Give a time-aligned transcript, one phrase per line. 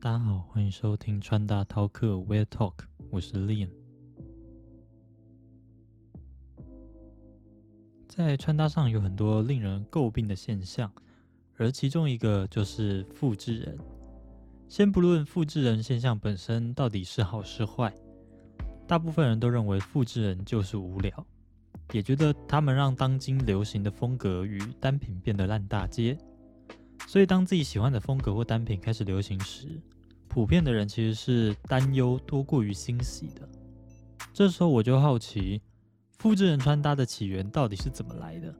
[0.00, 2.74] 大家好，欢迎收听穿搭饕客 Wear Talk，
[3.10, 3.68] 我是 lian。
[8.06, 10.92] 在穿搭上有很多令人诟病的现象，
[11.56, 13.76] 而其中一个就是复制人。
[14.68, 17.92] 先不论复制人现象本身到底是好是坏，
[18.86, 21.26] 大部分人都认为复制人就是无聊，
[21.92, 26.16] 也觉得他们让当今流行的风格与单品变得烂大街。
[27.08, 29.80] 所以，当自己喜欢的风格或单品开始流行时，
[30.28, 33.48] 普遍的人其实是担忧多过于欣喜的。
[34.30, 35.62] 这时候，我就好奇，
[36.18, 38.54] 复制人穿搭的起源到底是怎么来的？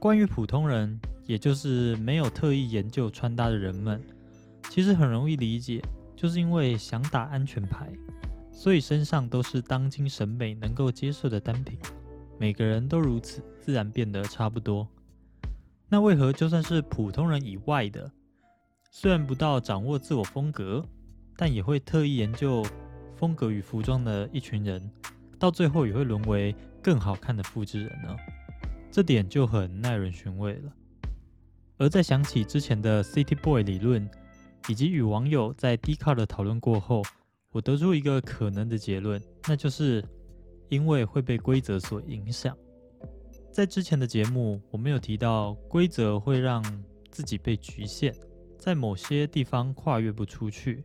[0.00, 4.02] 关于普通人，也就是没有特意研究穿搭的人们，
[4.70, 5.82] 其实很容易理解，
[6.16, 7.92] 就是因为想打安全牌，
[8.50, 11.78] 所以身上都是当今审美能够接受的单品。
[12.38, 14.88] 每个人都如此，自然变得差不多。
[15.92, 18.10] 那为何就算是普通人以外的，
[18.90, 20.82] 虽然不到掌握自我风格，
[21.36, 22.64] 但也会特意研究
[23.14, 24.90] 风格与服装的一群人，
[25.38, 28.16] 到最后也会沦为更好看的复制人呢？
[28.90, 30.72] 这点就很耐人寻味了。
[31.76, 34.08] 而在想起之前的 City Boy 理论，
[34.68, 37.02] 以及与网友在 d c a r 的讨论过后，
[37.50, 40.02] 我得出一个可能的结论，那就是
[40.70, 42.56] 因为会被规则所影响。
[43.52, 46.64] 在之前的节目，我们有提到规则会让
[47.10, 48.14] 自己被局限，
[48.58, 50.82] 在某些地方跨越不出去。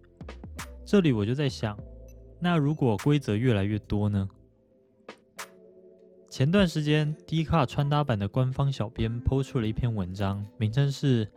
[0.85, 1.79] 这里我就在想，
[2.41, 4.29] 那如果规则越来越多呢？
[6.29, 11.25] 前段时间，D 卡穿搭版的官方小编抛出了一篇文章，名称是《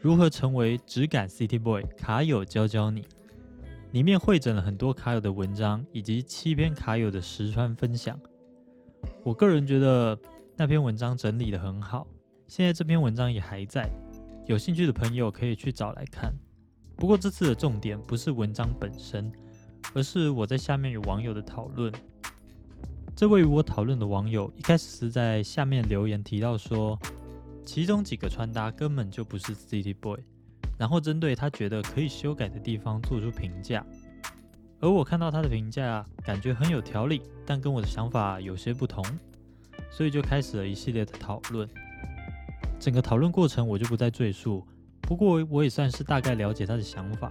[0.00, 3.06] 如何成为质感 City Boy》，卡友教教你。
[3.90, 8.18] 里面汇整了很多卡友的文章，以及七篇卡友的实穿分享。
[9.22, 10.18] 我个人觉得。
[10.62, 12.06] 那篇文章整理的很好，
[12.46, 13.90] 现在这篇文章也还在，
[14.46, 16.32] 有兴趣的朋友可以去找来看。
[16.94, 19.32] 不过这次的重点不是文章本身，
[19.92, 21.92] 而是我在下面与网友的讨论。
[23.16, 26.96] 这位与我讨论的网友一开始是在下面留言提到说，
[27.66, 30.20] 其中几个穿搭根本就不是 City Boy，
[30.78, 33.84] 然后针对他觉得可以修改的地方做出评价。
[34.78, 39.04] 而我看到他的评价，感觉很有条理，但跟我的想法有些不同。
[39.92, 41.68] 所以就开始了一系列的讨论，
[42.80, 44.66] 整个讨论过程我就不再赘述。
[45.02, 47.30] 不过我也算是大概了解他的想法。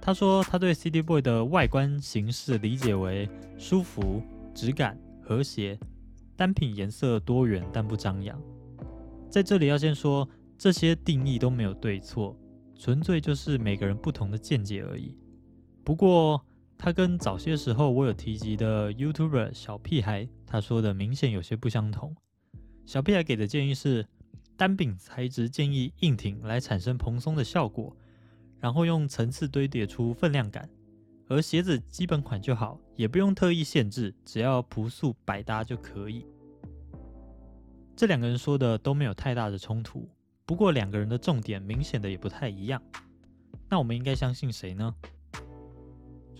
[0.00, 4.20] 他说他对 City Boy 的外观形式理解为舒服、
[4.52, 5.78] 质感、和谐，
[6.36, 8.40] 单品颜色多元但不张扬。
[9.28, 12.36] 在这里要先说，这些定义都没有对错，
[12.74, 15.16] 纯粹就是每个人不同的见解而已。
[15.84, 16.44] 不过，
[16.82, 22.16] 他跟早些时候我有提及的 YouTuber 小屁孩他说的明显有些不相同。
[22.86, 24.06] 小屁孩给的建议是，
[24.56, 27.94] 单柄材质建议硬挺来产生蓬松的效果，
[28.58, 30.66] 然后用层次堆叠出分量感。
[31.28, 36.24] 而鞋子基本款就好，也不用特意限制，只要朴素百搭就可以。
[37.94, 40.08] 这两个人说的都没有太大的冲突，
[40.46, 42.82] 不过两个人的重点明显的也不太一样。
[43.68, 44.94] 那我们应该相信谁呢？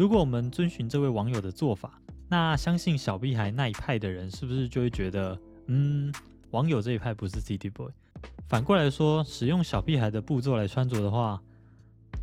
[0.00, 6.10] 如果我们遵循这位网友的做法，那相信小屁孩那一派的人是不是就会觉得，嗯，
[6.52, 7.90] 网友这一派不是 City Boy？
[8.48, 11.42] 反过来说，使用小屁孩的步骤来穿着的话，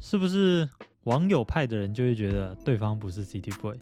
[0.01, 0.67] 是不是
[1.03, 3.77] 网友派的人就会觉得对方不是 City Boy？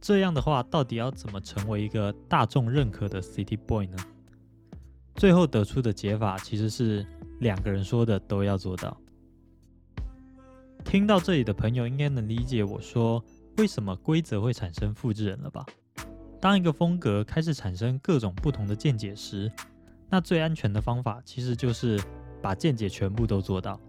[0.00, 3.98] 这样的话，到底要怎么成为一个大众认可的 City Boy 呢？
[5.16, 7.04] 最后得出的解法其实是
[7.40, 8.96] 两个人说的都要做到。
[10.84, 13.24] 听到这里的朋友应该能理解我说。
[13.58, 15.64] 为什么规则会产生复制人了吧？
[16.40, 19.48] 当一个风格开始产生各种不同的见解时，
[20.10, 22.00] 那最安全的方法其实就是
[22.42, 23.80] 把见解全部都做到。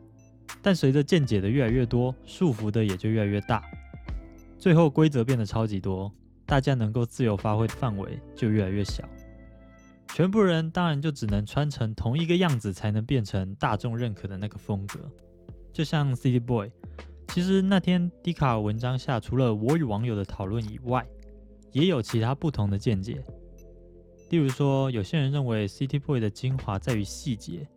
[0.62, 3.64] 但随着见解的越来越多，束缚的也就越来越大，
[4.60, 6.12] 最后规则变得超级多，
[6.46, 9.04] 大家能够自由发挥的范围就越来越小。
[10.10, 15.00] 全部人当然就只能穿成同一个样子，才能变成大众认可的那个风格，
[15.76, 16.72] 就像 City Boy。
[17.28, 21.06] 其实那天迪卡尔文章下，除了我与网友的讨论以外，
[21.74, 23.22] 也有其他不同的见解。
[24.30, 27.68] 例如说，有些人认为 City Boy 的精华在于细节，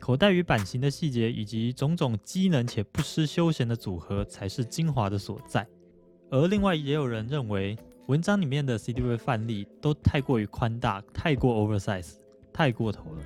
[0.00, 5.68] 口袋与版型的细节，以及种种机能且不失休闲的组合才是精华的所在。
[6.30, 7.76] 而另外也有人认为，
[8.06, 12.14] 文章里面的 City Boy 范例都太过于宽大，太过 oversize，
[12.50, 13.22] 太过头了。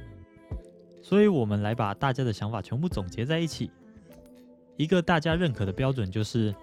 [1.00, 3.70] 所以我们来把大家的想法全部总结在一起。
[4.76, 6.54] 一个大家认可的标准就是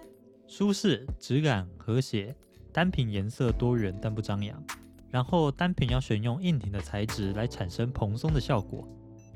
[0.47, 2.35] 舒适、质感、和谐，
[2.71, 4.61] 单品颜色多元但不张扬。
[5.09, 8.87] 然后单品要选用硬挺的材质来产生蓬松的效果，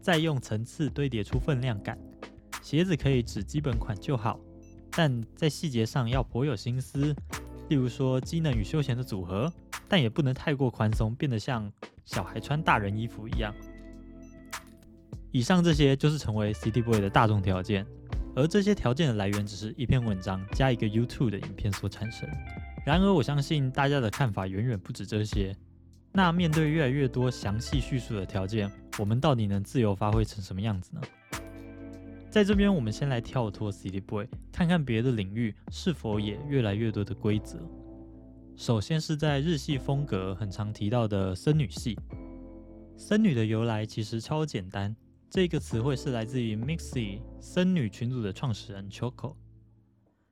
[0.01, 1.98] 再用层次堆叠出分量感。
[2.62, 4.38] 鞋子可以指基本款就好，
[4.92, 7.16] 但在细节上要颇有心思，
[7.69, 9.51] 例如说机能与休闲的组合，
[9.88, 11.72] 但也不能太过宽松，变得像
[12.04, 13.54] 小孩穿大人衣服一样。
[15.31, 17.85] 以上这些就是成为 City Boy 的大众条件，
[18.35, 22.27] 而这些条件的来源只是一篇文章加一个 YouTube 的影片所产生。
[22.85, 25.55] 然而，我相信大家的看法远远不止这些。
[26.11, 31.01] 那面对越来越多详细叙述的条件，我们到底能自由发挥成什么样子呢？
[32.31, 37.59] 在这边，我们先来跳脱 City Boy，看看别的领域是否也越来越多的规则。
[38.55, 41.95] 首先是在日系风格很常提到的森女系。
[42.97, 44.95] 森女的由来其实超简单。
[45.31, 49.35] 这个词汇是来自于 Mixi 森女群组的创始人 Choco，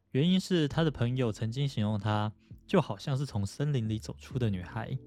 [0.09, 2.33] 原因是他的朋友曾经形容她
[2.65, 4.97] 就好像是从森林里走出的女孩，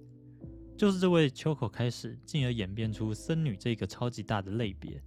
[0.78, 5.02] 就是这位 Choco 开始，进而演变出森女这个超级大的类别。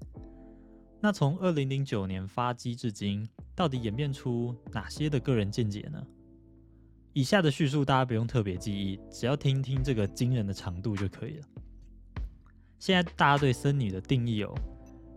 [0.99, 3.25] 那从二零零九年发迹至今，
[3.55, 6.05] 到底演变出哪些的个人见解呢？
[7.13, 11.47] 以下的叙述大家不用特别记忆，只要听听这个惊人的长度就可以了。
[12.79, 14.53] 现在大家对森女的定义有。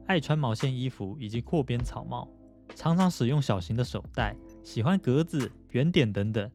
[0.06, 2.28] 爱穿毛线衣服以及阔边草帽，
[2.74, 6.48] 常常使用小型的手袋，喜欢格子、圆点等等。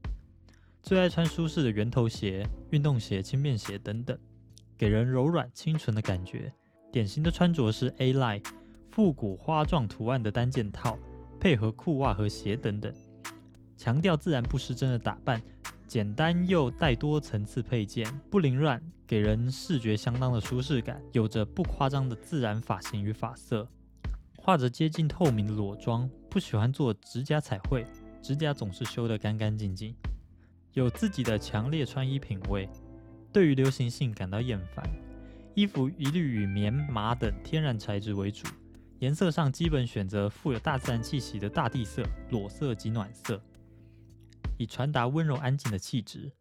[0.81, 4.17] 最爱穿舒适的圆头鞋、运动鞋、轻便鞋等等，
[4.77, 6.51] 给人柔软清纯的感觉。
[6.91, 8.43] 典型的穿着是 A line
[8.89, 10.97] 复古花状图案的单件套，
[11.39, 12.93] 配合裤袜和鞋等等，
[13.77, 15.41] 强调自然不失真的打扮。
[15.91, 21.03] 简单又带多层次配件，不凌乱，给人视觉相当的舒适感。
[21.11, 23.67] 有着不夸张的自然发型与发色，
[24.37, 27.85] 画着接近透明的裸妆，不喜欢做指甲彩绘，
[28.21, 29.93] 指甲总是修得干干净净。
[30.71, 32.69] 有自己的强烈穿衣品味，
[33.33, 34.89] 对于流行性感到厌烦。
[35.55, 38.47] 衣服一律以棉、麻等天然材质为主，
[38.99, 43.41] 颜色上基本选择富有大自然气息的大地色、裸色及暖色。
[44.61, 46.31] 以传达温柔安静的气质，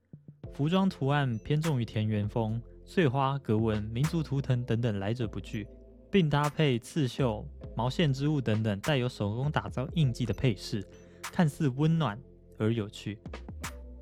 [0.52, 5.66] 服装图案偏重于田园风，碎花、格纹、民族图腾等等来者不拒，
[6.10, 7.42] 并搭配刺绣、
[7.74, 10.86] 毛线织物等等带有手工打造印记的配饰，
[11.22, 12.20] 看似温暖
[12.58, 13.18] 而有趣。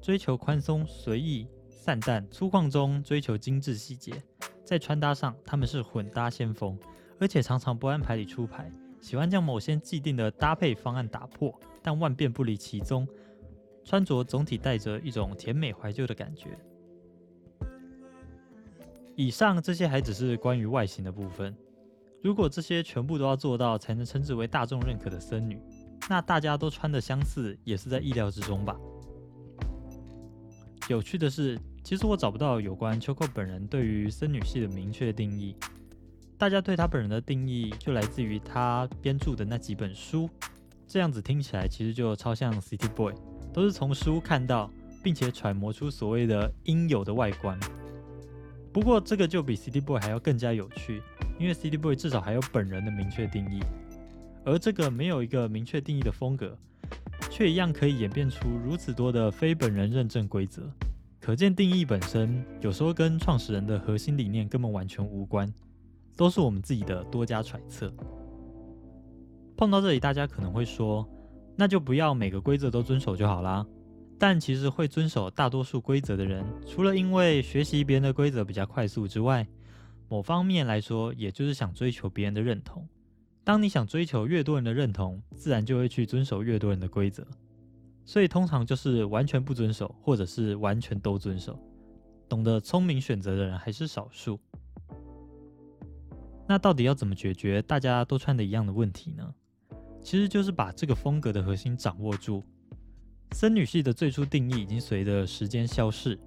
[0.02, 4.20] 追求宽松、随意、散淡、粗犷中追求精致细节，
[4.64, 6.76] 在穿搭上他们是混搭先锋，
[7.20, 8.68] 而且常常不按牌理出牌，
[9.00, 13.06] 喜欢将某些既定的搭配方案打破，但万变不离其宗。
[13.88, 16.58] 穿着总体带着一种甜美怀旧的感觉。
[19.16, 21.56] 以上这些还只是关于外形的部分。
[22.22, 25.58] 如果这些全部都要做到才能称之为大众认可的僧女，
[26.06, 28.76] 那大家都穿的相似也是在意料之中吧。
[30.90, 35.56] 有趣的是，其实我找不到有关秋 o 本人对于僧女系的明确定义。
[36.36, 40.28] 大家对他本人的定义就来自于他编著的那几本书。
[40.86, 43.14] 这样子听起来其实就超像 City Boy。
[43.58, 44.70] 都是从书看到，
[45.02, 47.58] 并且揣摩出所谓的应有的外观。
[48.72, 51.02] 不过这个就比 City Boy 还要更加有趣，
[51.40, 53.58] 因为 City Boy 至少还有本人的明确定义，
[54.44, 56.56] 而这个没有一个明确定义的风格，
[57.32, 60.62] 却一样可以演变出如此多的非本人认证规则。
[61.18, 65.52] 可见定义本身有时候跟创始人的核心理念根本完全无关，
[66.16, 67.92] 都是我们自己的多加揣测。
[69.56, 71.04] 碰到这里，大家可能会说。
[71.60, 73.66] 那就不要每个规则都遵守就好啦。
[74.16, 79.44] 但其实会遵守大多数规则的人，除了因为学习别人的规则比较快速之外，
[80.08, 82.88] 某方面来说，也就是想追求别人的认同。
[83.42, 87.26] 当你想追求越多人的认同，自然就会去遵守越多人的规则。
[88.04, 91.58] 所以通常就是完全不遵守，或者是完全都遵守。
[92.28, 94.38] 懂得聪明选择的人还是少数。
[96.46, 99.34] 那到底要怎么解决大家都穿的一样的问题呢？
[100.02, 102.42] 其实就是把这个风格的核心掌握住。
[103.32, 106.18] 森女系的最初定义已经随着时间消逝，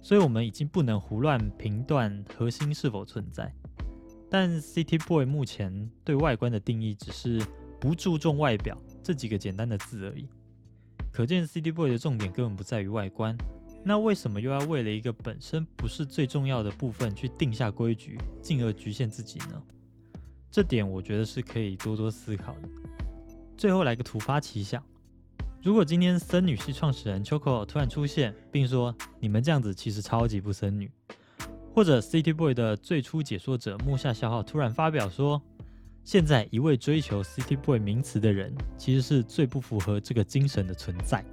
[0.00, 3.52] 所以我们已经不能胡乱评断核心是否存在。
[4.30, 7.40] 但 City Boy 目前对外观的定义只是
[7.78, 10.26] 不注重外表这几个简单的字而已，
[11.12, 13.36] 可见 City Boy 的重点根本不在于外观。
[13.84, 19.62] 那为什么又要为了一个本身不是最重要的部分去定下规矩，进而局限自己呢？
[20.50, 22.68] 这点我觉得是可以多多思考的。
[23.56, 24.82] 最后来个突发奇想：
[25.62, 30.90] 如果今天森女系创始人 Choco 突然出现，并说你们这样子其实超级不森女，
[31.74, 35.40] 或者 City Boy 的最初解说者木下消耗突然发表说，
[36.04, 41.24] 现在一位追求 City Boy 名词的人，其实是最不符合这个精神的存在。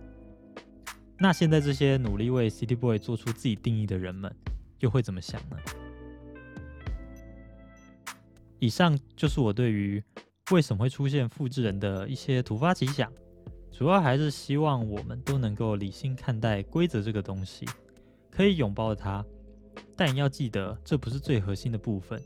[1.19, 4.33] 那现在这些努力为 City Boy 做出自己定义的人们，
[4.79, 5.57] 又会怎么想呢？
[8.59, 10.01] 以上就是我对于。
[10.51, 13.11] 为什么会出现复制人的一些突发奇想？
[13.71, 17.65] 主要还是希望我们都能够理性看待规则这个东西，
[18.29, 19.25] 可以拥抱它，
[19.95, 22.21] 但要记得这不是最核心的部分，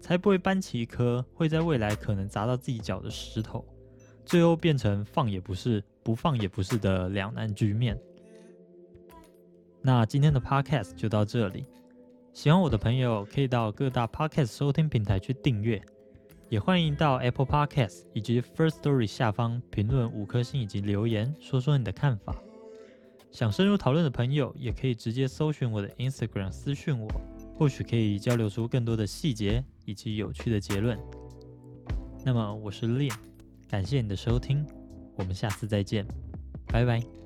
[0.00, 3.64] 才不会搬起一颗会在未来可能砸到自己脚的石头，
[4.24, 7.98] 最后变成放也不是，不放也不是的两难局面。
[9.80, 11.64] 那今天的 podcast 就到这里，
[12.34, 15.80] 喜欢我的朋友可以到各大 podcast 收听平台去订阅。
[16.48, 22.34] 也欢迎到 Apple Podcast 以及 First Story 下方评论五颗星以及留言，说说你的看法。
[23.32, 27.08] 想深入讨论的朋友，也可以直接搜寻我的 Instagram 私讯我，
[27.54, 30.98] 或许可以交流出更多的细节以及有趣的结论。
[32.24, 33.12] 那么我是 Lin，
[33.68, 34.64] 感谢你的收听，
[35.16, 36.06] 我们下次再见，
[36.68, 37.25] 拜拜。